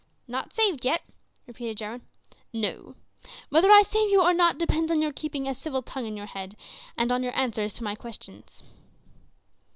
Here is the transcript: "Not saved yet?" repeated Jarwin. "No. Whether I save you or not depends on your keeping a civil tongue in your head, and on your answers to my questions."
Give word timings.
"Not 0.27 0.55
saved 0.55 0.83
yet?" 0.83 1.03
repeated 1.45 1.77
Jarwin. 1.77 2.01
"No. 2.51 2.95
Whether 3.49 3.69
I 3.71 3.83
save 3.83 4.09
you 4.09 4.19
or 4.19 4.33
not 4.33 4.57
depends 4.57 4.91
on 4.91 4.99
your 4.99 5.13
keeping 5.13 5.47
a 5.47 5.53
civil 5.53 5.83
tongue 5.83 6.07
in 6.07 6.17
your 6.17 6.25
head, 6.25 6.55
and 6.97 7.11
on 7.11 7.21
your 7.21 7.37
answers 7.37 7.71
to 7.73 7.83
my 7.83 7.93
questions." 7.93 8.63